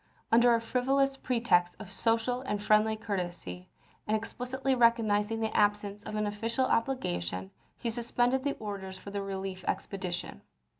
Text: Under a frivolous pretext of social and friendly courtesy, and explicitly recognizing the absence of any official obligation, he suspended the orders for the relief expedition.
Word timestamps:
Under 0.31 0.55
a 0.55 0.59
frivolous 0.59 1.15
pretext 1.15 1.75
of 1.77 1.91
social 1.91 2.41
and 2.41 2.59
friendly 2.59 2.95
courtesy, 2.95 3.69
and 4.07 4.17
explicitly 4.17 4.73
recognizing 4.73 5.41
the 5.41 5.55
absence 5.55 6.01
of 6.05 6.15
any 6.15 6.25
official 6.25 6.65
obligation, 6.65 7.51
he 7.77 7.91
suspended 7.91 8.43
the 8.43 8.53
orders 8.57 8.97
for 8.97 9.11
the 9.11 9.21
relief 9.21 9.63
expedition. 9.67 10.41